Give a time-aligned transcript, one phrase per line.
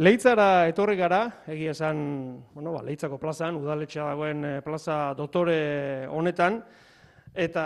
[0.00, 1.98] Leitzara etorri gara, egia esan,
[2.54, 6.62] bueno, ba, Leitzako plazan, udaletxea dagoen eh, plaza dotore honetan,
[7.34, 7.64] eta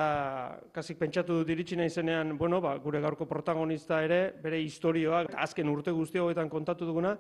[0.75, 5.93] kasik pentsatu dut iritsi zenean, bueno, ba, gure gaurko protagonista ere, bere historioak, azken urte
[5.93, 7.17] guzti hauetan kontatu duguna,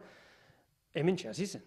[0.92, 1.62] hemen hasi zen.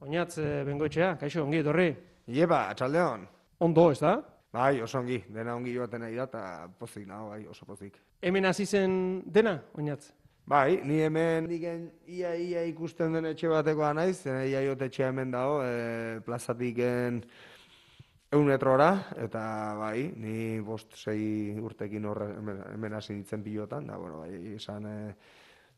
[0.00, 1.94] Oinatz, e, bengoetxea, kaixo, ongi etorri.
[2.28, 3.26] Ieba, atxaldeon.
[3.58, 4.16] Ondo, ez da?
[4.50, 8.00] Bai, oso ongi, dena ongi joaten nahi da, eta pozik nago, bai, oso pozik.
[8.22, 10.14] Hemen hasi zen dena, oinatz?
[10.48, 15.02] Bai, ni hemen digen ia ia ikusten den etxe batekoa naiz, e, ia jote etxe
[15.04, 18.86] hemen dago, e, plazatik eun metrora,
[19.20, 19.42] eta
[19.76, 24.94] bai, ni bost sei urtekin horre hemen, hasi nintzen pilotan, da, bueno, bai, esan e,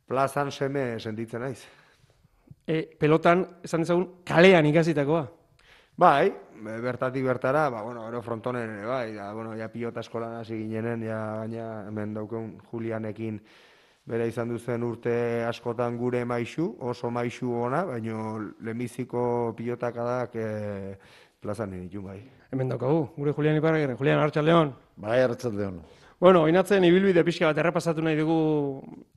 [0.06, 1.64] plazan seme sentitzen naiz.
[2.62, 5.24] E, pelotan, esan ezagun, kalean ikasitakoa?
[5.98, 6.30] Bai,
[6.84, 11.02] bertatik bertara, ba, bueno, ero frontonen ere, bai, da, bueno, ja pilota eskolan hasi ginenen,
[11.10, 13.42] ja, baina hemen dauken Julianekin,
[14.10, 15.14] bera izan duzen urte
[15.46, 19.22] askotan gure maisu, oso maisu ona, baino lehenbiziko
[19.56, 20.48] pilotakadak e,
[21.40, 22.18] plazan ditu bai.
[22.50, 24.74] Hemen daukagu, gure Julian Iparra, Julian Artxaldeon.
[24.96, 25.78] Bai, Artxaldeon.
[26.20, 28.40] Bueno, inatzen ibilbide pixka bat errepasatu nahi dugu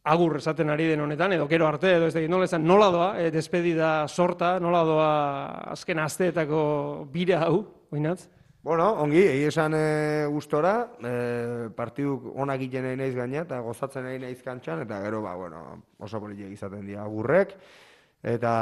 [0.08, 3.09] agur esaten ari den honetan, edo kero arte, edo ez da, nola esan, nola doa,
[3.19, 5.09] e, despedida sorta, nola doa
[5.73, 6.61] azken asteetako
[7.11, 8.30] bira hau, oinatz?
[8.64, 11.09] Bueno, ongi, egi esan e, gustora, e,
[11.75, 15.64] partiduk onak egiten nahi naiz gaina, eta gozatzen nahi naiz kantxan, eta gero, ba, bueno,
[16.00, 17.52] oso politik izaten dira gurrek,
[18.23, 18.53] eta,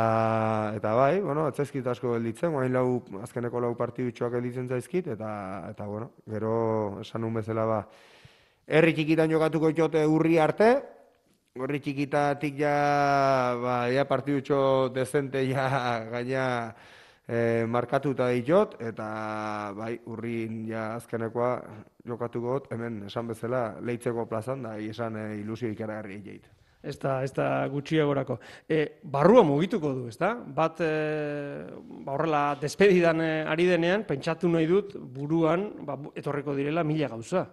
[0.74, 5.30] eta bai, bueno, etzaizkit asko gelditzen, guain lau, azkeneko lau partidutxoak gelditzen zaizkit, eta,
[5.70, 6.56] eta bueno, gero,
[7.04, 7.78] esan nun bezala, ba,
[8.66, 10.72] herri txikitan jokatuko jote urri arte,
[11.60, 12.74] Horri txikitatik ja,
[13.60, 15.66] ba, ja partidutxo dezente ja
[16.08, 16.46] gaina
[17.28, 21.52] e, markatuta ditot, eta bai, urrin ja azkenekoa
[22.08, 26.50] jokatu got, hemen esan bezala leitzeko plazan, da esan e, ilusio ikaragarri egeit.
[26.82, 28.40] Ez da, ez da gutxiagorako.
[28.66, 30.34] E, barrua mugituko du, ez da?
[30.34, 31.66] Bat, e,
[32.08, 37.46] ba horrela, despedidan e, ari denean, pentsatu nahi dut, buruan, ba, etorreko direla mila gauza.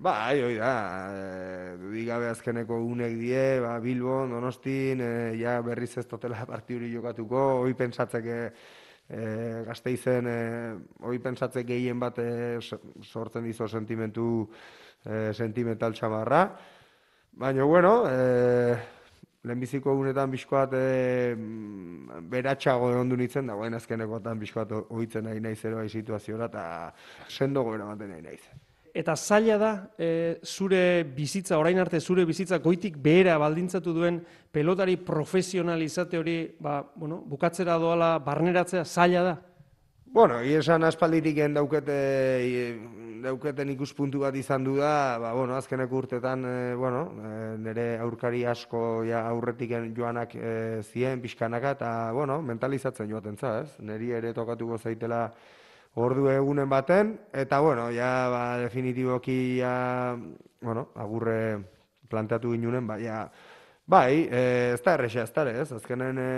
[0.00, 0.72] Ba, hoi da,
[1.12, 7.42] e, dudigabe azkeneko unek die, ba, Bilbon, Donostin, e, ja berriz ez totela partiduri jokatuko,
[7.60, 8.38] hoi pentsatzeke,
[9.10, 10.38] e, gazteizen e,
[11.02, 14.46] hori pentsatze gehien bat e, sortzen dizo sentimentu
[15.04, 16.44] e, sentimental txamarra.
[17.40, 18.78] Baina, bueno, e,
[19.42, 21.34] lehenbiziko unetan bizkoat e,
[22.32, 26.66] beratxago egon du nintzen, da guain azkenekotan bizkoat ohitzen nahi nahi zeroa situaziora, eta
[27.28, 32.58] sendo goera maten nahi nahi Eta zaila da, e, zure bizitza, orain arte zure bizitza
[32.58, 34.20] goitik behera baldintzatu duen
[34.50, 39.36] pelotari profesionalizate hori, ba, bueno, bukatzera doala, barneratzea, zaila da?
[40.10, 41.96] Bueno, esan aspalditik daukete,
[43.22, 47.04] dauketen ikuspuntu bat izan du da, ba, bueno, azkenek urtetan, e, bueno,
[47.62, 53.78] nire aurkari asko ja, aurretik joanak e, zien, pixkanaka, eta, bueno, mentalizatzen joaten za, ez?
[53.86, 55.28] Neri ere tokatuko zaitela,
[55.94, 60.16] ordu egunen baten, eta bueno, ja, ba, definitiboki, ja,
[60.60, 61.58] bueno, agurre
[62.08, 63.24] planteatu ginunen, ba, ja,
[63.86, 66.30] bai, e, ez da errexea, ez da, ez, azkenen e,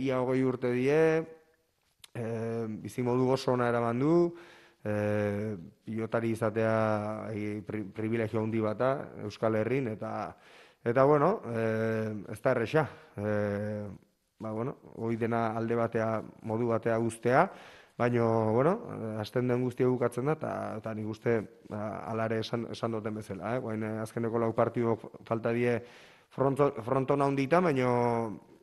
[0.00, 1.00] ia hogei urte die,
[2.14, 2.24] e,
[2.80, 4.16] bizimodu oso ona eraman du,
[4.84, 8.94] e, pilotari izatea e, privilegio handi bata
[9.24, 10.34] Euskal Herrin, eta,
[10.84, 11.68] eta bueno, e,
[12.32, 13.30] ez da errexea, e,
[14.40, 16.10] ba, bueno, hoi dena alde batea,
[16.48, 17.48] modu batea guztea,
[17.96, 18.72] Baina, bueno,
[19.22, 21.34] azten den guztia bukatzen da, eta, eta nik uste
[21.70, 23.54] ba, alare esan, esan duten bezala.
[23.54, 23.60] Eh?
[23.62, 24.96] Guain, eh, azkeneko lau partidu
[25.28, 25.76] falta die
[26.34, 27.86] fronto, frontona hundita, baina,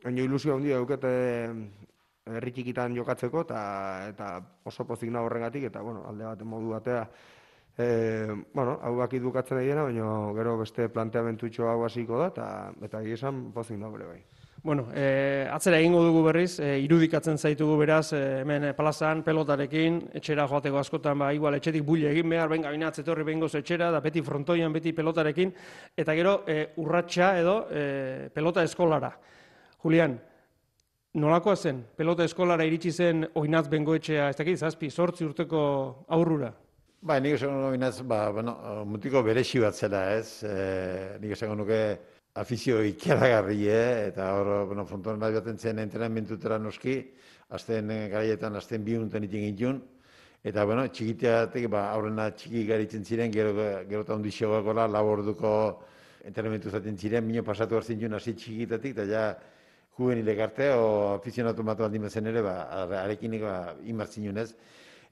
[0.04, 1.14] baina ilusio hundi daukete
[2.28, 3.62] erritxikitan jokatzeko, eta,
[4.12, 4.28] eta
[4.68, 7.08] oso pozik nago horregatik, eta bueno, alde bat modu batea,
[7.78, 7.88] e,
[8.52, 12.46] bueno, hau bakit bukatzen nahi dena, baina gero beste planteamentu hau hasiko da, eta,
[12.84, 14.20] eta esan pozik nago bai.
[14.64, 20.44] Bueno, e, atzera egingo dugu berriz, e, irudikatzen zaitugu beraz, e, hemen plazan, pelotarekin, etxera
[20.46, 24.22] joateko askotan, ba, igual, etxetik bulle egin behar, benga binatz etorri bengoz etxera, da beti
[24.22, 25.50] frontoian, beti pelotarekin,
[25.98, 27.82] eta gero, e, urratxa edo e,
[28.30, 29.10] pelota eskolara.
[29.82, 30.14] Julian,
[31.18, 35.66] nolakoa zen, pelota eskolara iritsi zen oinaz bengoetxea, ez dakit, zazpi, sortzi urteko
[36.14, 36.54] aurrura?
[37.02, 38.54] Ba, nik esango oinaz, ba, bueno,
[38.86, 41.82] mutiko beresi bat zela, ez, e, nik esango nuke,
[42.34, 44.08] afizio ikeragarri, eh?
[44.08, 46.96] eta hor, bueno, frontonen bat baten zen entrenamientutera noski,
[47.52, 49.80] azten eh, garaietan, azten bi unten itin gintun,
[50.42, 53.52] eta, bueno, txikiteatek, ba, aurrena txiki garitzen ziren, gero,
[53.88, 55.54] gero eta ondi xegoakola, laborduko
[56.24, 59.24] entrenamentu zaten ziren, minio pasatu hartzen jun, hasi txikitatik, eta ja,
[59.98, 60.86] juvenilek arte, o
[61.18, 62.56] afizionatu matu aldin bezen ere, ba,
[63.02, 64.54] arekinik, ba, imartzen junez.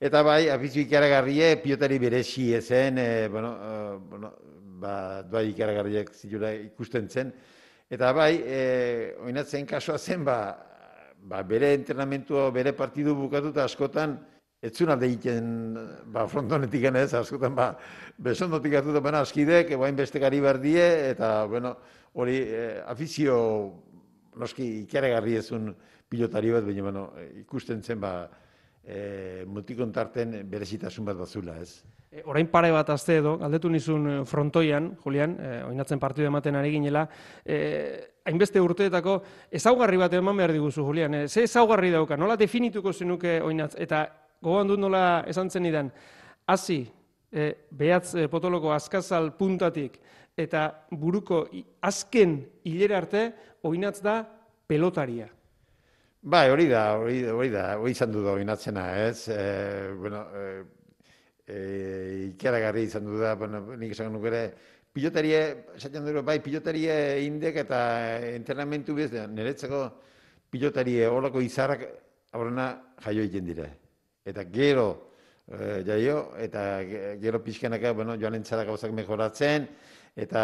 [0.01, 4.33] Eta bai, afizio ikeragarrie, piotari beresi ezen, e, bueno, uh, bueno,
[4.81, 7.33] ba, bai ikaragarriak zitula ikusten zen,
[7.91, 8.59] Eta bai, e,
[9.27, 10.37] oinatzen kasua zen, ba,
[11.27, 14.15] ba, bere entrenamentua, bere partidu bukatuta askotan,
[14.63, 15.75] ez zuna egiten
[16.15, 17.73] ba, frontonetik ez, askotan, ba,
[18.17, 21.77] besondotik hartuta, baina askidek, ebain beste gari berdie, eta, bueno,
[22.15, 23.41] hori, e, afizio,
[24.39, 25.75] noski, ikeragarri ezun
[26.09, 27.09] pilotari bat, baina, bueno,
[27.43, 28.29] ikusten zen, ba,
[28.85, 31.83] e, multikontarten berezitasun bat bazula, ez.
[32.11, 36.57] E, orain pare bat azte edo, galdetu nizun e, frontoian, Julian, e, oinatzen partidu ematen
[36.59, 37.05] ari ginela,
[37.45, 37.59] e,
[38.27, 39.21] hainbeste urteetako
[39.55, 41.15] ezaugarri bat eman behar diguzu, Julian.
[41.15, 44.03] E, ze ezaugarri dauka, nola definituko zenuke oinatz, eta
[44.43, 45.93] gogoan dut nola esan zen idan,
[46.51, 46.81] hasi,
[47.31, 50.01] e, behatz e, potoloko azkazal puntatik,
[50.35, 51.45] eta buruko
[51.87, 53.23] azken hilera arte,
[53.71, 54.25] oinatz da
[54.67, 55.31] pelotaria.
[56.21, 59.29] Bai, hori da, hori hori da, hori izan du da oinatzena, ez?
[59.31, 60.51] E, bueno, e,
[61.51, 64.45] e, ikeragarri izan du da, bueno, nik esan nuk ere,
[64.95, 65.43] pilotarie,
[65.77, 66.95] esaten dure, bai, pilotarie
[67.27, 67.83] indek eta
[68.31, 69.85] entrenamentu bez, niretzako
[70.51, 71.87] pilotarie horako izarrak
[72.33, 72.73] aurrena
[73.05, 73.69] jaio egiten dire.
[74.27, 74.89] Eta gero,
[75.47, 76.67] e, jaio, eta
[77.23, 79.69] gero pixkanaka, bueno, joan entzara gauzak mejoratzen,
[80.17, 80.43] eta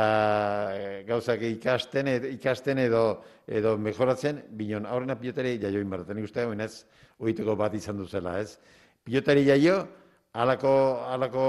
[0.74, 6.84] eh, gauzak ikasten ikasten edo edo mejoratzen binon aurrena pilotari jaio inbarta nik uste ez
[7.18, 8.58] ohiteko bat izan duzela ez
[9.04, 9.88] pilotari jaio
[10.36, 10.74] halako
[11.08, 11.46] halako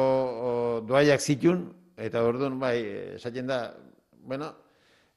[0.88, 1.66] doaiak zitun
[1.98, 2.78] eta orduan bai
[3.16, 3.60] esaten da
[4.24, 4.52] bueno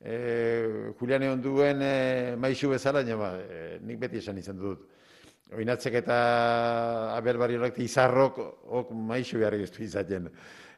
[0.01, 4.89] e, Juliane onduen e, maisu bezala ba, e, nik beti esan izan dut
[5.51, 6.17] Oinatzek eta
[7.17, 8.39] aberbari horrek izarrok
[8.81, 10.29] ok maisu behar egiztu izaten.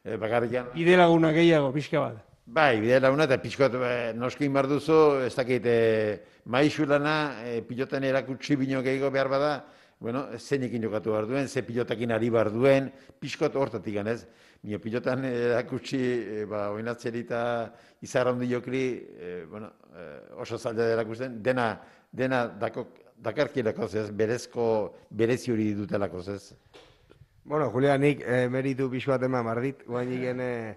[0.03, 0.71] E, bakarrikan...
[0.81, 2.15] Ide laguna gehiago, pixka bat.
[2.43, 4.97] Bai, bide laguna eta pixkot e, noski inbar duzu,
[5.27, 9.53] ez dakit, e, maizu lana, e, pilotan erakutsi bino gehiago behar bada,
[10.03, 12.89] bueno, zeinekin jokatu behar duen, ze pilotakin ari behar duen,
[13.23, 14.25] pixkot hortatik ganez.
[14.67, 17.39] Mio pilotan erakutsi, e, ba, oinatzeri eta
[18.03, 20.07] izarra hondi jokri, e, bueno, e,
[20.43, 21.69] oso zalde erakusten, dena,
[22.11, 22.89] dena dako,
[23.23, 24.65] dakarkilako ez, berezko,
[25.09, 26.41] berezi hori dutelako ez.
[27.45, 30.75] Bueno, Julián, nik eh, meritu pixu bat eman bardit, guain eh,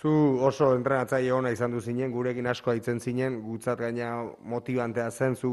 [0.00, 0.10] zu
[0.40, 4.12] oso entrenatzaile ona izan du zinen, gurekin asko aitzen zinen, gutzat gaina
[4.48, 5.50] motibantea zen, zu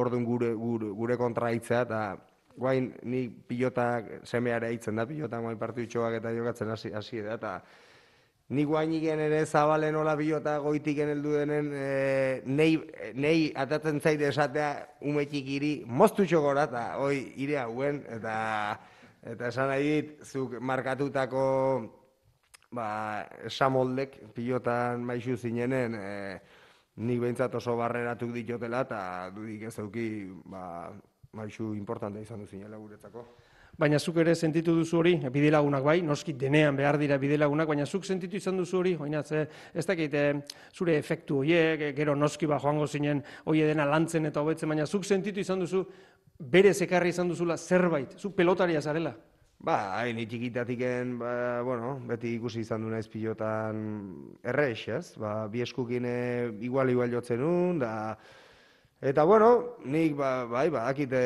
[0.00, 2.00] orduan gure, gure, gure kontra aitzea, eta
[2.56, 7.34] guain nik pilotak semeare aitzen da, pilotak guain partu itxoak eta jokatzen hasi, hasi da,
[7.40, 7.58] eta
[8.54, 12.74] Ni guain igen ere zabalen hola bilota goitik heldu denen e, nei,
[13.16, 14.66] nei atatzen zaite esatea
[15.08, 18.34] umetik iri moztu txogora eta hoi ire hauen eta
[19.24, 21.44] Eta esan nahi dit, zuk markatutako
[22.74, 26.40] ba, esamoldek pilotan maizu zinenen, e,
[26.96, 29.00] nik behintzat oso barreratuk ditotela, eta
[29.34, 30.08] dudik ez auki
[30.50, 30.92] ba,
[31.34, 33.24] maizu importante izan du zinela guretzako.
[33.74, 38.04] Baina zuk ere sentitu duzu hori, bidelagunak bai, noski denean behar dira bidelagunak, baina zuk
[38.06, 40.34] sentitu izan duzu hori, oinatze, ez dakit, eh,
[40.72, 45.04] zure efektu horiek, gero noski ba joango zinen, hoi dena lantzen eta hobetzen, baina zuk
[45.04, 45.82] sentitu izan duzu,
[46.38, 49.16] bere zekarri izan duzula zerbait, zu pelotaria zarela?
[49.58, 53.78] Ba, hain itxikitatiken, ba, bueno, beti ikusi izan du naiz pilotan
[54.42, 55.04] errex, ez?
[55.16, 56.08] Ba, bi eskukin
[56.60, 58.18] igual igual jotzen un, da...
[59.00, 61.24] Eta, bueno, nik, ba, bai, ba, akite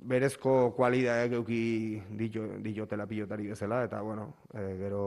[0.00, 2.00] berezko kualidadeak euki
[2.64, 5.02] ditotela pilotari bezala, eta, bueno, e, gero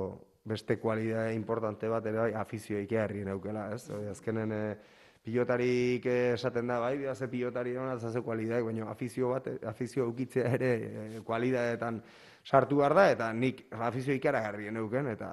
[0.46, 3.90] beste kualidade importante bat ere, bai, afizio ikearri neukela, ez?
[4.12, 4.76] azkenen, e,
[5.24, 10.72] pilotarik esaten da, bai, ze pilotari hona zaze kualidadeak, baina afizio bat, afizio eukitzea ere
[10.84, 12.02] e, kualidadeetan
[12.44, 15.32] sartu behar da, eta nik afizio ikaragarri neuken, eta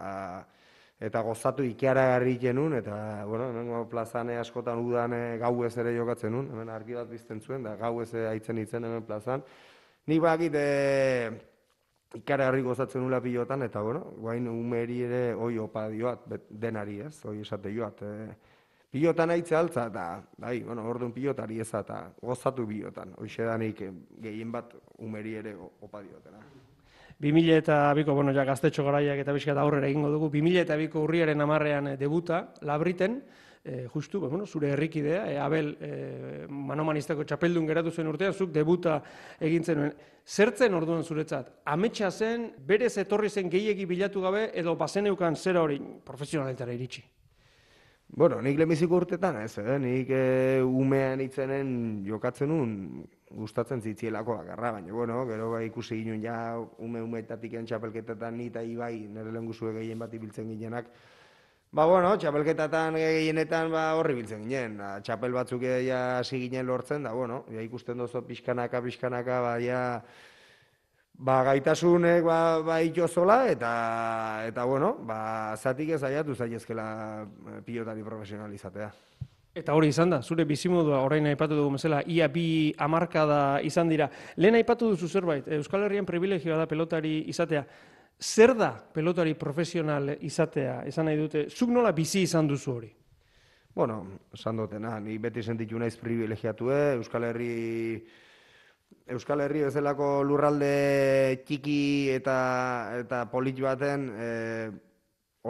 [1.00, 6.50] eta gozatu ikaragarri genuen, eta, bueno, hemen plazane askotan udan gau ez ere jokatzen nun,
[6.52, 9.40] hemen argi bat bizten zuen, da gau ez aitzen itzen hemen plazan.
[10.12, 11.30] Nik bakit e,
[12.20, 17.40] ikaragarri gozatzen nula pilotan, eta, bueno, guain umeri ere oi opa dioat, denari ez, oi
[17.40, 18.30] esate joat, e,
[18.90, 20.04] Pilotan aitze altza, eta,
[20.42, 23.14] bai, bueno, orduan pilotari eza, eta gozatu pilotan.
[23.22, 23.84] Hoxe da nik
[24.18, 26.42] gehien bat umeri ere opa diotena.
[27.20, 31.04] 2000 eta biko, bueno, ja, gaztetxo garaiak eta bizkat aurrera egingo dugu, 2000 eta biko
[31.04, 33.20] urriaren amarrean eh, debuta, labriten,
[33.64, 39.00] e, justu, bueno, zure herrikidea, e, Abel e, manomanistako txapeldun geratu zen urtean, zuk debuta
[39.40, 39.94] egintzen nuen.
[40.24, 41.52] Zertzen orduan zuretzat?
[41.68, 47.04] Ametsa zen, berez etorri zen gehiegi bilatu gabe, edo bazeneukan zera hori profesionaletara iritsi?
[48.12, 49.76] Bueno, nik lemiziko urtetan ez, eh?
[49.78, 50.22] nik e,
[50.66, 52.72] umean itzenen jokatzen nun
[53.30, 58.64] gustatzen zitzielako bakarra, baina, bueno, gero bai ikusi ginen ja ume umeetatik txapelketetan ni eta
[58.66, 60.90] ibai nire lehen guzue gehien bat ibiltzen ginenak,
[61.70, 64.72] Ba, bueno, txapelketatan gehienetan ba, horri biltzen ginen.
[64.80, 69.52] Ba, txapel batzuk ja hasi ginen lortzen, da, bueno, ja ikusten dozo pixkanaka, pixkanaka, ba,
[69.62, 69.82] ja,
[71.20, 76.86] ba, gaitasunek ba, ba zola, eta, eta bueno, ba, zatik ez aiatu zaiezkela
[77.22, 78.90] eh, pilotari profesionalizatea.
[79.54, 84.08] Eta hori izan da, zure bizimodua orain aipatu dugu bezala, ia bi hamarkada izan dira.
[84.36, 87.64] Lehen aipatu duzu zerbait, Euskal Herrian privilegioa da pelotari izatea.
[88.20, 92.90] Zer da pelotari profesional izatea, esan nahi dute, zuk nola bizi izan duzu hori?
[93.74, 94.02] Bueno,
[94.34, 96.94] esan dutena, ni beti sentitu naiz privilegiatu, eh?
[96.98, 97.52] Euskal Herri
[99.10, 102.34] Euskal Herri bezalako lurralde txiki eta
[103.00, 104.70] eta polit baten, eh,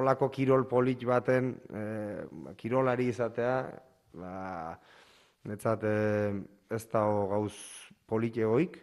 [0.00, 2.22] olako kirol polit baten, eh,
[2.56, 3.56] kirolari izatea,
[4.16, 4.32] ba,
[5.44, 6.32] netzat eh,
[6.70, 7.02] ez da
[7.34, 7.52] gauz
[8.08, 8.78] polite hoik,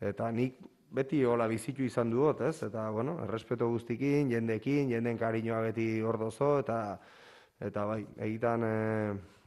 [0.00, 0.58] eta nik
[0.92, 2.58] beti hola bizitu izan duot, ez?
[2.66, 6.98] Eta, bueno, errespeto guztikin, jendekin, jenden kariñoa beti ordozo, eta
[7.62, 8.76] eta bai, egitan e,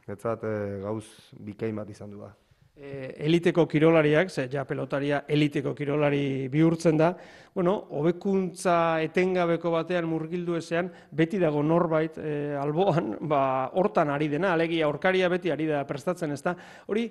[0.08, 0.42] netzat
[0.82, 1.04] gauz
[1.38, 2.32] bikain bat izan du da.
[2.76, 7.14] E, eliteko kirolariak, ze ja pelotaria eliteko kirolari bihurtzen da,
[7.54, 14.52] bueno, hobekuntza etengabeko batean murgildu ezean, beti dago norbait e, alboan, ba, hortan ari dena,
[14.52, 16.52] alegia aurkaria beti ari da prestatzen ez da.
[16.92, 17.06] Hori,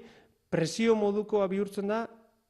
[0.53, 2.03] presio modukoa bihurtzen da,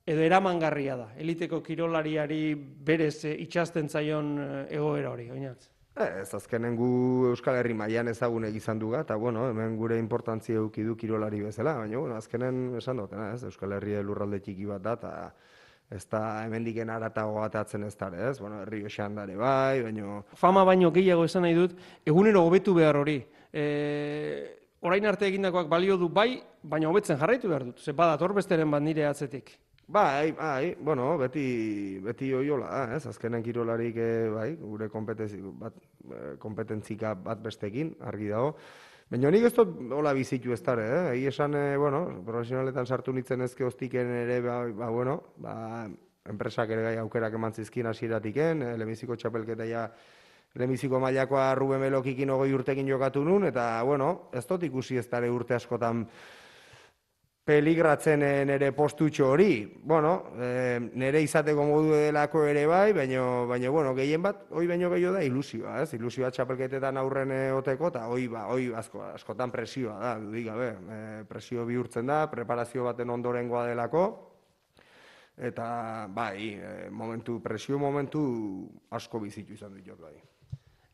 [0.06, 5.75] edo eramangarria da, eliteko kirolariari berez e, itxasten zaion e, egoera hori, oinatz?
[5.96, 6.88] Ez, azkenen gu
[7.30, 11.78] Euskal Herri mailan ezagun egizan duga, eta bueno, hemen gure importantzia eduki du kirolari bezala,
[11.80, 15.14] baina bueno, azkenen esan dutena, ez, Euskal Herri lurralde txiki bat da, eta
[15.96, 20.20] ez da hemen diken aratago batatzen ez da, ez, bueno, herri esan dare bai, baina...
[20.36, 23.20] Fama baino gehiago esan nahi dut, egunero hobetu behar hori.
[23.54, 23.66] E,
[24.82, 28.84] orain arte egindakoak balio du bai, baina hobetzen jarraitu behar dut, ze badator besteren bat
[28.84, 29.56] nire atzetik.
[29.88, 35.76] Bai, bai, bueno, beti, beti oiola, ez, azkenen kirolarik, eh, bai, gure kompetentzi, bat,
[36.10, 38.56] eh, kompetentzika bat bestekin, argi dago.
[39.12, 41.18] Baina nik ez dut hola bizitu ez dara, eh?
[41.20, 45.88] Egi esan, eh, bueno, profesionaletan sartu nitzen ezke hoztiken ere, ba, ba, bueno, ba,
[46.26, 49.92] enpresak ere gai aukerak eman zizkin asiratiken, eh, lemiziko txapelketa ja,
[50.56, 55.30] lemiziko mailakoa Ruben Melokikin ogoi urtekin jokatu nun, eta, bueno, ez dut ikusi ez dara
[55.32, 56.08] urte askotan,
[57.46, 59.70] peligratzen eh, nere postutxo hori.
[59.86, 64.90] Bueno, e, nere izateko modu delako ere bai, baina, baina bueno, gehien bat, hoi baino
[64.90, 65.94] gehiago da ilusioa, ez?
[65.94, 70.72] Ilusioa txapelketetan aurren eh, oteko, eta hoi, ba, hoi asko, askotan presioa da, dudik gabe.
[70.74, 71.00] E,
[71.30, 74.08] presio bihurtzen da, preparazio baten ondorengoa delako,
[75.38, 75.68] eta
[76.10, 76.56] bai,
[76.90, 78.24] momentu, presio momentu
[78.90, 80.16] asko bizitu izan dut bai.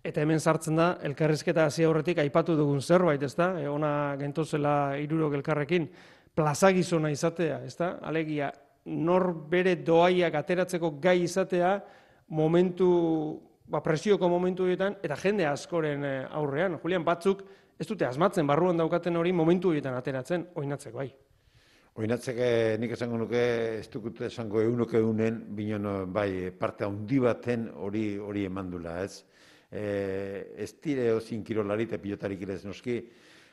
[0.03, 3.53] Eta hemen sartzen da, elkarrizketa hasi aurretik aipatu dugun zerbait, ez da?
[3.61, 5.87] E, ona gentozela irurok elkarrekin
[6.35, 7.95] plazagizona izatea, ez da?
[8.07, 8.51] Alegia,
[8.85, 11.73] nor bere doaiak ateratzeko gai izatea,
[12.31, 12.91] momentu,
[13.67, 16.79] ba, presioko momentu horietan, eta jende askoren eh, aurrean.
[16.83, 17.43] Julian, batzuk,
[17.81, 21.11] ez dute asmatzen, barruan daukaten hori momentu horietan ateratzen, oinatzeko bai.
[21.99, 23.41] Oinatzeke nik esango nuke,
[23.81, 29.25] ez dukute esango eunok eunen, binon bai, parte handi baten hori hori emandula, ez?
[29.71, 29.83] E,
[30.63, 32.95] ez dire ozin kirolari eta pilotarik ez noski,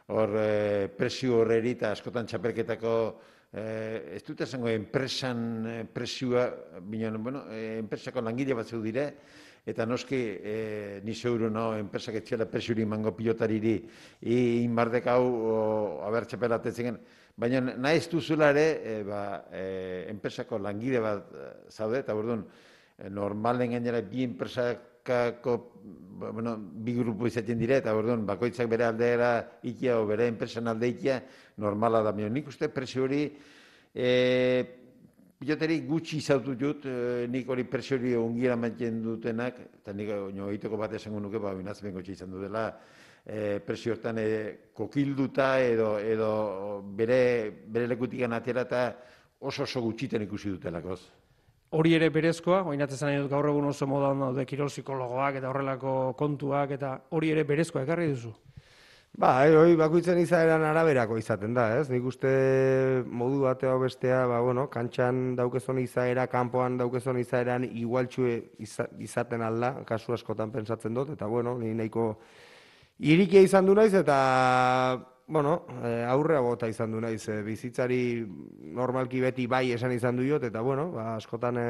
[0.08, 2.92] hor e, presio horreri eta askotan txapelketako
[3.52, 3.64] e,
[4.16, 6.46] ez dut esango enpresan eh, presioa,
[6.80, 9.04] binean, bueno, enpresako langile bat zeu dire,
[9.68, 10.56] eta noski e,
[11.04, 13.76] ni zeuro no, enpresak etxela presiuri mango pilotariri
[14.64, 16.96] inbardek hau aber txapelatetzen.
[17.38, 19.22] Baina nahi ez duzula ere, e, ba,
[19.52, 21.36] e, enpresako langile bat
[21.68, 22.46] zaude, eta bordun,
[23.12, 25.52] normalen gainera bi enpresak Kako,
[26.20, 29.30] ba, bueno, bi grupo izaten dire, eta orduan, bakoitzak bere aldeera
[29.64, 31.22] ikia o bere enpresan alde ikia,
[31.56, 32.12] normala da.
[32.12, 33.22] Nik uste presio hori,
[33.94, 34.10] e,
[35.38, 40.76] piloteri gutxi izautu jut, e, nik hori presio hori ongira mantzen dutenak, eta nik egiteko
[40.76, 42.68] bat esango nuke, ba, binaz bengo izan dutela,
[43.24, 44.26] e, presio hortan e,
[44.74, 47.20] kokilduta edo, edo bere,
[47.64, 48.82] bere lekutik atera eta
[49.40, 51.00] oso oso gutxiten ikusi dutelakoz
[51.70, 55.94] hori ere berezkoa, oinatzen nahi dut gaur egun oso modan daude kirol psikologoak eta horrelako
[56.18, 58.32] kontuak eta hori ere berezkoa ekarri duzu.
[59.18, 61.88] Ba, eh, hori bakoitzen izaeran araberako izaten da, ez?
[61.90, 62.28] Nik uste
[63.08, 68.36] modu batea bestea, ba, bueno, kantxan daukezon izaera, kanpoan daukezon izaeran igualtxue
[69.08, 72.12] izaten alda, kasu askotan pensatzen dut, eta bueno, ni nahiko
[72.98, 74.18] irikia izan du naiz, eta
[75.28, 78.24] bueno, e, aurrea bota izan du naiz, e, bizitzari
[78.74, 81.68] normalki beti bai esan izan du jot, eta bueno, ba, askotan e,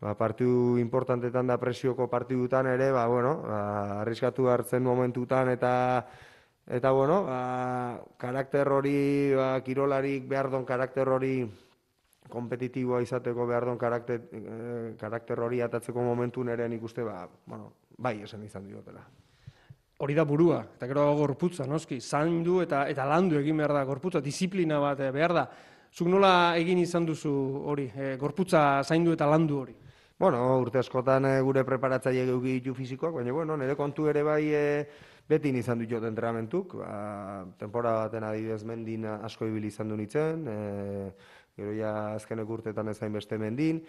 [0.00, 3.60] ba, partiu importantetan da presioko partidutan ere, ba, bueno, ba,
[4.00, 5.74] arriskatu hartzen momentutan, eta
[6.66, 8.96] eta bueno, ba, karakter hori,
[9.36, 11.36] ba, kirolarik behar don karakter hori
[12.32, 14.24] kompetitiboa izateko behar don karakter,
[14.98, 19.04] karakter hori atatzeko momentu nere nik uste, ba, bueno, bai esan izan diotela
[19.98, 24.20] hori da burua, eta gero gorputza, noski, zaindu eta eta landu egin behar da gorputza,
[24.20, 25.46] disiplina bat eh, behar da.
[25.96, 27.32] Zuk nola egin izan duzu
[27.70, 29.74] hori, e, gorputza zaindu eta landu hori?
[30.18, 34.42] Bueno, urte askotan e, gure preparatzaile geuki ditu fizikoak, baina bueno, nire kontu ere bai
[34.52, 34.66] e,
[35.28, 40.44] beti izan dut jot entrenamentuk, ba, temporada baten adibidez mendin asko ibili izan du nitzen,
[40.48, 40.58] e,
[41.56, 43.80] gero ja azkenek urtetan ezain beste mendin,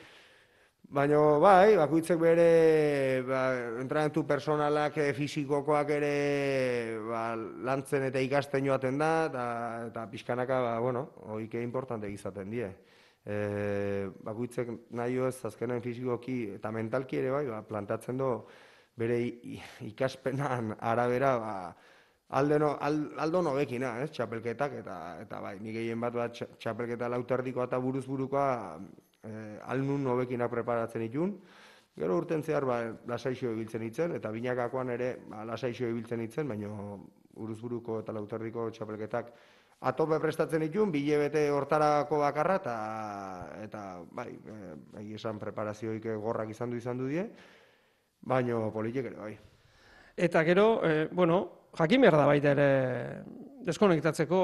[0.88, 3.42] Baina, bai, bakoitzek bere ba,
[3.82, 6.12] entrenamentu personalak e, fisikokoak ere
[7.04, 7.24] ba,
[7.68, 9.48] lantzen eta ikasten joaten da, eta,
[9.90, 11.02] eta pixkanaka, ba, bueno,
[11.36, 12.70] oike importante izaten die.
[13.28, 13.36] E,
[14.24, 18.30] bakoitzek nahi ez azkenen fisikoki eta mentalki ere bai, ba, plantatzen do
[18.96, 19.20] bere
[19.90, 21.58] ikaspenan arabera, ba,
[22.40, 27.68] alde no, aldo nobekina, ez, txapelketak, eta, eta bai, nik egin bat bat txapelketa lauterdikoa
[27.68, 28.48] eta buruz burukoa
[29.24, 31.38] eh, alnun hobekinak preparatzen itun,
[31.98, 36.70] gero urten zehar ba, lasaixo ibiltzen itzen, eta binakakoan ere ba, lasaixo ibiltzen itzen, baina
[37.38, 39.32] uruzburuko eta lauterdiko txapelketak
[39.90, 42.78] atope prestatzen itun, bile bete hortarako bakarra, eta,
[43.66, 47.28] eta bai, e, esan preparazioik gorrak izan du izan du die,
[48.22, 49.36] baina politik ere bai.
[50.18, 51.44] Eta gero, e, bueno,
[51.78, 52.70] jakin behar da baita ere
[53.68, 54.42] deskonektatzeko,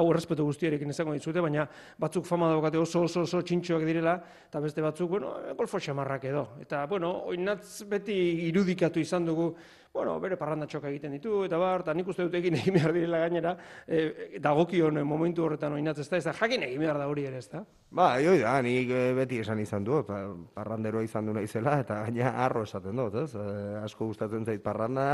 [0.00, 1.66] hau errespetu guztiarekin izango ditzute, baina
[2.00, 4.16] batzuk fama daukate oso oso oso txintxoak direla,
[4.48, 6.46] eta beste batzuk, bueno, golfo xamarrak edo.
[6.64, 8.16] Eta, bueno, oinatz beti
[8.48, 9.50] irudikatu izan dugu,
[9.96, 12.92] bueno, bere parranda txoka egiten ditu, eta bar, eta nik uste dut egin egin behar
[12.92, 13.54] direla gainera,
[13.88, 17.40] e, dagokion momentu horretan oinatz ez da, ez da, jakin egin behar da hori ere,
[17.40, 17.62] ez da?
[17.96, 20.10] Ba, joi da, nik eh, beti esan izan dut,
[20.54, 23.30] parranderoa izan du naizela, eta gaina arro esaten dut, ez?
[23.40, 23.46] E,
[23.86, 25.06] asko gustatzen zait parranda,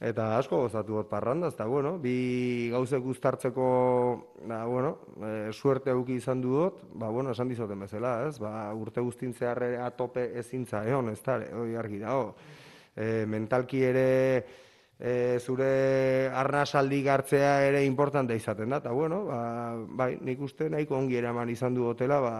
[0.00, 3.64] Eta asko gozatu dut parranda, eta bueno, bi gauze guztartzeko,
[4.48, 8.38] ba, bueno, e, suerte auki izan du dut, ba, bueno, esan dizoten bezala, ez?
[8.40, 12.32] Ba, urte guztin zeharre atope ezintza, egon, ez da, hori argi dago.
[12.96, 14.06] E, mentalki ere
[14.96, 15.68] e, zure
[16.32, 19.44] arnasaldi gartzea ere importante izaten da, eta bueno, ba,
[20.00, 22.34] bai, nik uste nahiko ongi eraman izan du dutela, ba,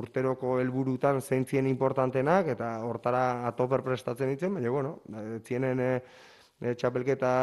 [0.00, 5.00] urteroko helburutan zeintzien importantenak, eta hortara atoper prestatzen ditzen, baina, bueno,
[5.44, 5.88] zienen...
[5.92, 6.30] E,
[6.62, 7.34] e, txapelketa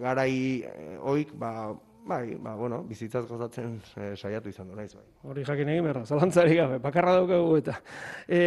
[0.00, 1.74] garai e, oik, ba,
[2.08, 5.04] bai, ba, bueno, bizitzaz gozatzen e, saiatu izan du naiz bai.
[5.28, 7.76] Hori jakin egin berra, zalantzari gabe, bakarra daukagu eta
[8.24, 8.40] e,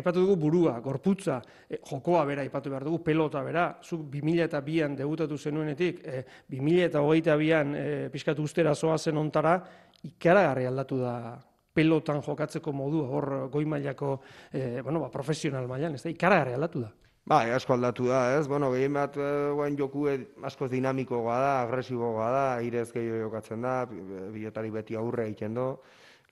[0.00, 4.60] aipatu dugu burua, gorputza, e, jokoa bera aipatu behar dugu, pelota bera, zuk 2000 eta
[4.66, 9.60] bian debutatu zenuenetik, e, 2000 eta hogeita bian e, pixkatu ustera zoa zen ontara,
[10.04, 11.14] ikaragarri aldatu da
[11.74, 14.18] pelotan jokatzeko modu hor goi mailako
[14.50, 16.92] e, bueno, ba, profesional mailan, ez da, ikaragarri aldatu da.
[17.24, 18.44] Bai, asko aldatu da, ez?
[18.52, 20.02] Bueno, gehien bat eh, guen joku
[20.44, 23.76] asko dinamikoa da, agresiboa da, irez gehiago jokatzen da,
[24.34, 25.70] bilotari beti aurre egiten do,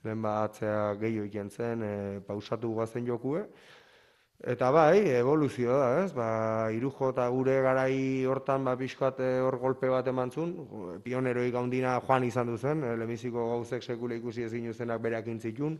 [0.05, 3.41] lehen bat atzea gehiago egiten zen, e, pausatu guazen jokue.
[4.53, 6.13] Eta bai, evoluzio da, ez?
[6.13, 6.29] Ba,
[6.77, 7.97] irujo eta gure garai
[8.29, 10.53] hortan ba, pixkat eh, hor golpe bat eman zun,
[11.01, 15.79] pioneroik gaundina joan izan duzen, lemiziko gauzek sekule ikusi ezin zenak bereak intzitun,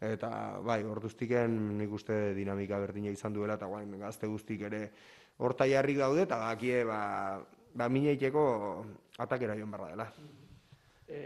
[0.00, 4.88] eta bai, orduztiken nik uste dinamika berdina izan duela, eta guain gazte guztik ere
[5.38, 7.40] horta jarrik daude, eta bakie, ba,
[7.74, 8.44] ba mineiteko
[9.18, 10.08] atakera joan barra dela.
[11.08, 11.24] E,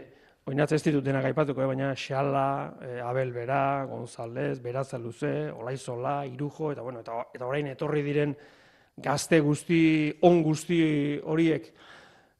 [0.49, 6.71] Oinatze ez ditutenak aipatuko, eh, baina Xala, e, Abel Bera, González, Beraza Luze, Olaizola, Irujo,
[6.71, 8.33] eta, bueno, eta, eta orain etorri diren
[8.97, 10.79] gazte guzti, on guzti
[11.23, 11.69] horiek,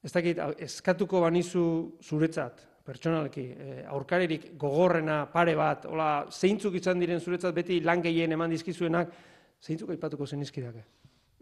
[0.04, 1.64] ez dakit, eskatuko banizu
[2.02, 8.34] zuretzat, pertsonalki, e, aurkaririk gogorrena pare bat, hola, zeintzuk izan diren zuretzat beti lan gehien
[8.34, 9.14] eman dizkizuenak,
[9.62, 10.86] zeintzuk aipatuko zenizkidake?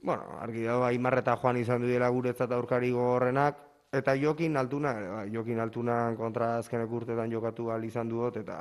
[0.03, 3.63] Bueno, argi dago, Aimarreta joan izan du dela guretzat aurkari gogorrenak,
[3.97, 4.93] eta jokin altuna,
[5.31, 8.57] jokin altuna kontra azkenek urtetan jokatu al izan duot, eta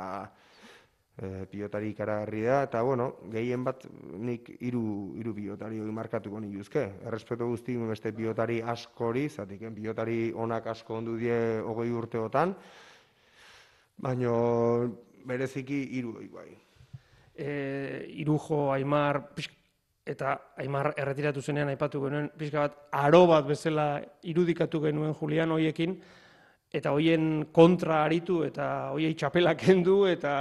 [1.16, 3.86] e, pilotari ikaragarri da, eta bueno, gehien bat
[4.20, 6.84] nik hiru hiru pilotari hori markatuko ni juzke.
[7.06, 12.54] Errespeto guzti beste pilotari askori, zatik, pilotari onak asko ondu die hogei urteotan,
[13.96, 14.36] baino
[15.26, 16.50] bereziki hiru bai.
[17.36, 19.20] E, irujo, Aimar,
[20.06, 25.98] eta Aimar erretiratu zenean aipatu genuen, pixka bat, aro bat bezala irudikatu genuen Julian hoiekin,
[26.72, 30.32] eta hoien kontra aritu, eta hoiei txapela kendu, eta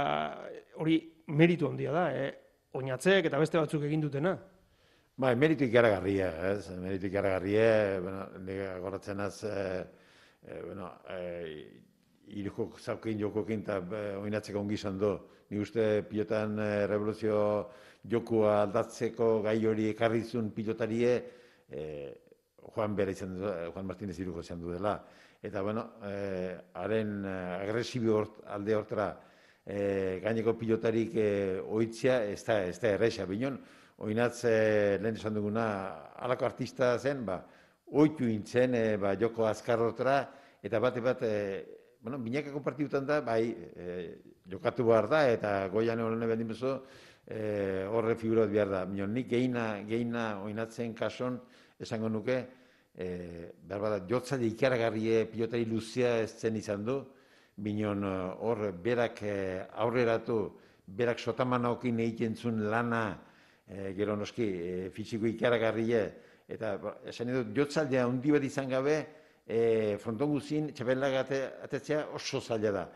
[0.76, 2.32] hori meritu handia da, eh?
[2.76, 4.36] oinatzek eta beste batzuk egin dutena.
[5.16, 6.68] Bai, meritu ikaragarria, ez?
[6.76, 7.68] Meritu ikaragarria,
[8.04, 9.86] bueno, nire goratzen az, eh,
[10.44, 11.64] eh, bueno, eh,
[12.36, 15.14] iruko zaukein jokokin eta eh, oinatzeko ongi izan do.
[15.50, 17.38] Ni uste pilotan eh, revoluzio
[18.04, 21.12] jokua aldatzeko gai hori ekarrizun pilotarie
[21.70, 22.12] eh,
[22.74, 24.98] Juan Bera izan du, Juan Martínez iruko izan du dela.
[25.42, 28.20] Eta, bueno, eh, haren agresibio
[28.52, 29.14] alde hortara
[29.66, 33.26] eh, gaineko pilotarik eh, oitzia, ez da, ez da erresa.
[33.26, 33.58] Binon,
[34.06, 35.66] oinatz eh, lehen esan duguna,
[36.22, 37.40] alako artista zen, ba,
[37.92, 40.20] oitu intzen, eh, ba, joko azkar hortara,
[40.62, 41.64] eta bate bat, eh,
[42.06, 43.86] bueno, binakako partidutan da, bai, e,
[44.46, 46.76] jokatu behar da, eta goian egon bendin bezo,
[47.26, 47.40] e,
[47.90, 48.84] horre figurat behar da.
[48.86, 51.40] Minon, nik geina, geina oinatzen kason,
[51.82, 52.36] esango nuke,
[52.94, 53.08] e,
[53.58, 57.00] behar bada, jotzaile ikaragarrie pilotari luzia ez zen izan du,
[57.56, 58.04] binon
[58.40, 60.38] hor berak e, aurreratu,
[60.86, 63.18] berak sotamanokin egiten zuen lana,
[63.66, 66.02] e, gero noski, e, fiziko ikaragarrie,
[66.48, 68.98] eta ba, esan edo, jotzaldea undi bat izan gabe,
[69.46, 71.16] e, fronton guzin, txapelak
[71.64, 72.86] atetzea oso zaila da.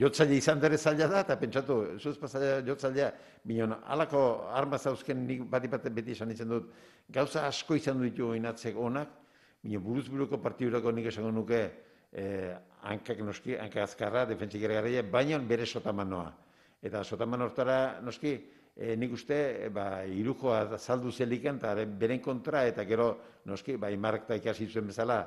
[0.00, 3.12] Jotzaile izan dere zaila da, eta pentsatu, zuz pasaila jotzaldea,
[3.46, 6.72] binon, alako arma zauzken nik bat beti esan izan dut,
[7.08, 9.14] gauza asko izan ditu inatzek onak,
[9.62, 11.62] binon, buruz buruko partidurako nik esango nuke,
[12.12, 16.30] eh, hankak noski, hankak azkarra, defentsik ere baina bere sotamanoa.
[16.82, 18.32] Eta sotaman hortara, noski,
[18.76, 23.10] e, nik uste, e, ba, irukoa zaldu zeliken, eta beren kontra, eta gero,
[23.44, 25.20] noski, ba, imarrak ikasi zuen bezala,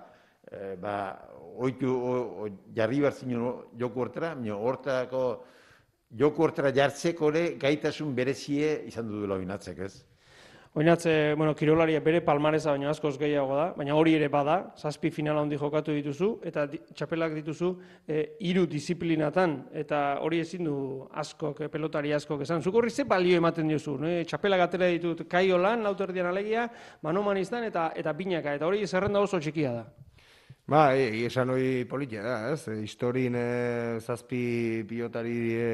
[0.49, 0.95] e, ba,
[1.61, 3.13] oitu, o, jarri behar
[3.77, 5.43] joku hortara, mino, hortako
[6.17, 10.05] joku hortara jartzeko ere gaitasun berezie izan du dula ez?
[10.75, 15.43] Oinatze, bueno, kirolaria bere palmareza baino askoz gehiago da, baina hori ere bada, zazpi finala
[15.43, 17.67] handi jokatu dituzu, eta di, txapelak dituzu
[18.09, 20.77] e, iru disiplinatan, eta hori ezin du
[21.21, 22.63] askok, e, pelotari askok esan.
[22.65, 24.15] Zuko horri ze balio ematen diozu, ne?
[24.25, 26.65] txapelak atera ditut kaio lan, lauterdian alegia,
[27.05, 29.83] manoman izan, eta, eta binaka, eta hori zerrenda oso txikia da.
[30.73, 32.63] Ba, e, esan hori politia da, ez?
[32.73, 33.45] E, historin e,
[34.01, 34.41] zazpi
[34.89, 35.69] pilotari e,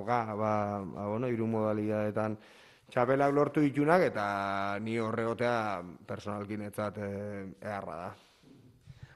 [0.00, 0.52] oga, ba,
[0.82, 2.34] ba, bueno, iru modalidadetan,
[2.92, 4.26] txapelak lortu ditunak eta
[4.84, 5.56] ni horregotea
[6.06, 8.10] personalkinetzat eh, eharra da.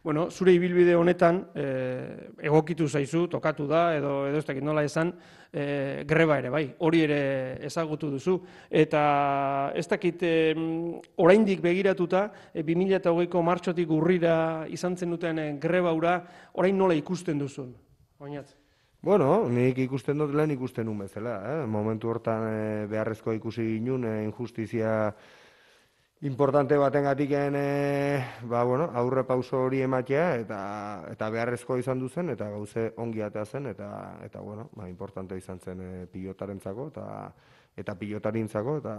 [0.06, 1.62] Bueno, zure ibilbide honetan e,
[2.46, 5.10] egokitu zaizu, tokatu da, edo edo ez nola esan,
[5.52, 7.18] e, greba ere, bai, hori ere
[7.66, 8.36] ezagutu duzu.
[8.70, 10.54] Eta ez dakit e,
[11.16, 16.20] oraindik begiratuta, e, 2008ko martxotik urrira izan zen duten greba ura,
[16.54, 17.74] orain nola ikusten duzun,
[18.20, 18.54] oinat?
[19.06, 21.66] Bueno, nik ikusten dut lehen ikusten un bezala, eh?
[21.70, 24.94] momentu hortan e, beharrezko ikusi ginun, e, injustizia
[26.26, 28.18] importante baten gatiken, e,
[28.50, 30.58] ba, bueno, aurre pauso hori ematea, eta,
[31.12, 33.90] eta beharrezko izan duzen, eta gauze ongi atea zen, eta,
[34.26, 37.06] eta bueno, ba, importante izan zen e, pilotarentzako, eta,
[37.84, 38.96] eta pilotarintzako, eta,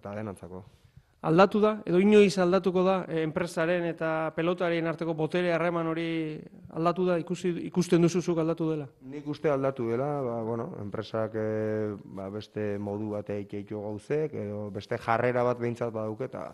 [0.00, 0.64] eta denantzako
[1.24, 6.06] aldatu da, edo inoiz aldatuko da, eh, enpresaren eta pelotarien arteko botere harreman hori
[6.76, 8.88] aldatu da, ikusi, ikusten duzuzuk aldatu dela?
[9.08, 11.46] Nik uste aldatu dela, ba, bueno, enpresak e,
[12.16, 16.50] ba, beste modu bat eitu gauzek, edo beste jarrera bat behintzat badauke, eta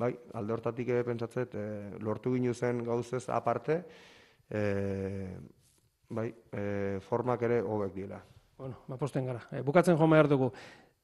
[0.00, 3.80] bai, alde hortatik ere pentsatzet, e, lortu ginu zen gauzez aparte,
[4.50, 4.62] e,
[6.10, 8.20] bai, e, formak ere hobek dira.
[8.60, 9.46] Bueno, ba, posten gara.
[9.48, 10.52] E, bukatzen jo behar dugu.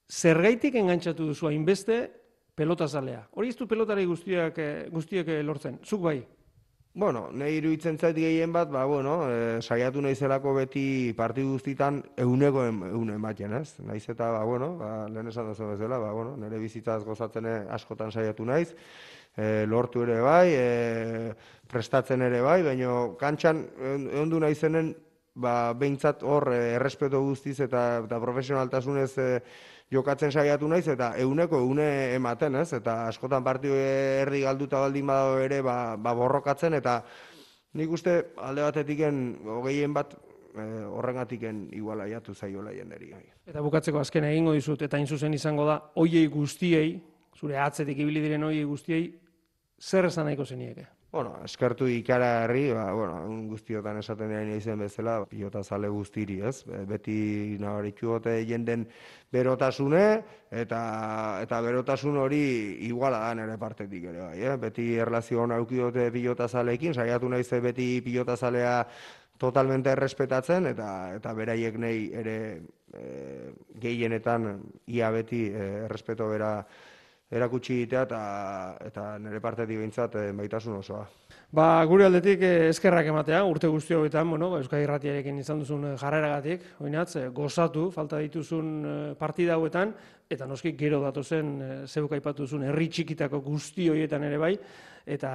[0.06, 2.25] Zergaitik engantzatu duzu hainbeste
[2.56, 3.26] pelotazalea.
[3.36, 6.18] Hori ez du pelotari guztiak, eh, guztiak eh, lortzen, zuk bai?
[6.96, 11.98] Bueno, nahi iruditzen zait gehien bat, ba, bueno, e, saiatu nahi zelako beti partidu guztitan
[12.24, 13.74] euneko eun ematen, ez?
[13.84, 18.14] Naiz eta, ba, bueno, ba, lehen esan duzu bezala, ba, bueno, nire bizitzaz gozatzen askotan
[18.16, 18.70] saiatu naiz,
[19.36, 21.34] e, lortu ere bai, e,
[21.68, 23.60] prestatzen ere bai, baina kantxan
[24.14, 24.94] egon du naizenen,
[25.36, 29.28] ba, behintzat hor, errespeto guztiz eta, eta profesionaltasunez, e,
[29.92, 32.72] jokatzen saiatu naiz eta euneko eune ematen, ez?
[32.76, 37.00] Eta askotan partidu erdi galduta baldin badago ere ba, ba borrokatzen eta
[37.76, 39.20] nik uste alde batetiken
[39.58, 43.12] hogeien bat e, horrengatiken iguala jatu zaiola jenderi.
[43.46, 46.96] Eta bukatzeko azken egingo dizut eta in zuzen izango da hoiei guztiei,
[47.36, 49.06] zure atzetik ibili diren hoiei guztiei
[49.80, 50.95] zer esan nahiko zenieke?
[51.12, 56.64] Bueno, eskertu ikara herri, ba, bueno, guztiotan esaten dira izen bezala, pilota zale guztiri, ez?
[56.90, 58.84] Beti nabaritu gote jenden
[59.32, 60.02] berotasune,
[60.50, 60.80] eta,
[61.44, 62.40] eta berotasun hori
[62.88, 64.56] iguala da nere partetik ere, bai, eh?
[64.66, 68.84] Beti erlazio hona dute pilota zaleekin, saiatu nahi ze beti pilota zalea
[69.38, 72.36] totalmente errespetatzen, eta, eta beraiek nahi ere
[72.92, 76.66] e, gehienetan ia beti e, errespeto bera
[77.30, 78.20] erakutsi egitea eta,
[78.86, 81.06] eta nire partetik behintzat e, baitasun osoa.
[81.56, 85.84] Ba, gure aldetik eh, eskerrak ematea, urte guzti horretan, bueno, ba, Euskadi Irratiarekin izan duzun
[85.92, 89.94] eh, jarreragatik, oinatz, eh, gozatu, falta dituzun eh, partida hauetan,
[90.30, 94.52] eta noski gero datu zen, eh, zeuk aipatu zuen, herri txikitako guzti horietan ere bai,
[95.06, 95.30] eta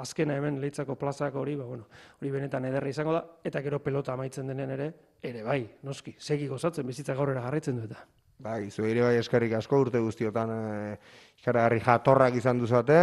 [0.00, 1.88] azkena hemen leitzako plazak hori, ba, bueno,
[2.20, 6.46] hori benetan ederra izango da, eta gero pelota amaitzen denen ere, ere bai, noski, segi
[6.48, 8.04] gozatzen, bizitza gaurera jarraitzen du eta.
[8.46, 10.98] Bai, zuhire bai eskerrik asko urte guztiotan e,
[11.40, 13.00] ikaragarri jatorrak izan duzate,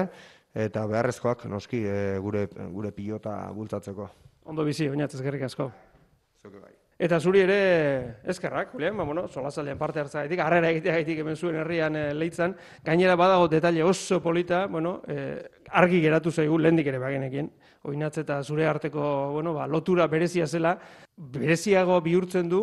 [0.53, 4.07] eta beharrezkoak noski e, gure, gure pilota bultzatzeko.
[4.53, 5.71] Ondo bizi, oinat eskerrik asko.
[6.39, 6.82] Zuke bai.
[7.03, 7.55] Eta zuri ere
[8.31, 12.03] eskerrak, Julian, ba, bueno, solazalean parte hartza gaitik, harrera egitea gaitik hemen zuen herrian e,
[12.15, 12.53] leitzan,
[12.85, 15.41] gainera badago detalle oso polita, bueno, e,
[15.75, 17.49] argi geratu zaigu, lehendik ere bagenekin,
[17.91, 20.77] oinatz eta zure arteko, bueno, ba, lotura berezia zela,
[21.17, 22.61] bereziago bihurtzen du,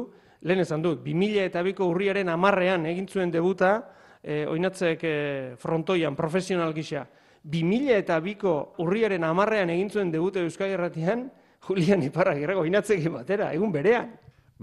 [0.49, 3.75] lehen esan dut, 2000 eta biko urriaren amarrean egin zuen debuta,
[4.23, 5.15] e, oinatzek e,
[5.61, 7.05] frontoian, profesional gisa.
[7.45, 11.29] 2000 eta biko urriaren amarrean egin zuen debute Euskal Herratian,
[11.69, 14.09] Julian Iparragirrego inatzekin batera, egun berean.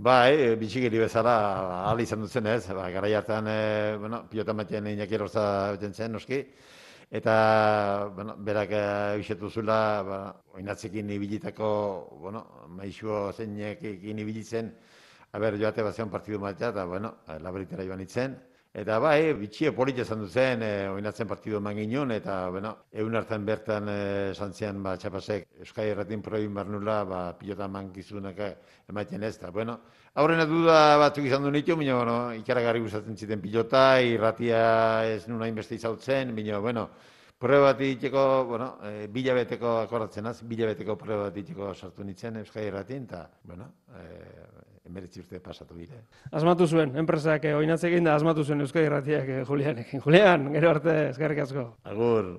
[0.05, 1.31] Bai, e, bitxikeri bezala
[1.81, 3.61] ahal izan dutzen ez, ba, gara jartan, e,
[3.97, 6.37] bueno, pilota matien inaki erorza beten zen, noski,
[7.19, 7.37] eta,
[8.13, 10.19] bueno, berak ebisetu zula, ba,
[10.53, 11.69] oinatzekin ibilitako,
[12.27, 12.43] bueno,
[12.77, 14.69] maixuo zeinekin ibilitzen,
[15.31, 18.37] haber joate bazion partidu matea, eta, bueno, laberitera joan itzen,
[18.77, 23.47] Eta bai, bitxie polita esan duzen, e, oinatzen partidu eman ginen, eta, bueno, egun hartan
[23.47, 23.95] bertan e,
[24.37, 28.37] santzian, ba, txapasek, Euskai Erratin proibin barnula, ba, pilota eman gizunak
[28.93, 29.79] emaiten ez, eta, bueno,
[30.21, 34.61] aurrena duda batzuk izan du nitu, baina, bueno, ikaragarri gustatzen ziten pilota, irratia
[35.09, 36.85] ez nuna inbeste izautzen, baina, bueno,
[37.41, 42.69] prueba bat itxeko, bueno, e, bilabeteko akordatzen az, bilabeteko prueba bat itxeko sartu nintzen Euskai
[42.69, 46.03] Erratin, eta, bueno, e, emeritzi urte pasatu bire.
[46.31, 50.03] Asmatu zuen, enpresak eh, oinatzekin da asmatu zuen Euskadi Irratiak eh, Julianekin.
[50.05, 51.67] Julian, gero arte, eskerrik asko.
[51.83, 52.37] Agur.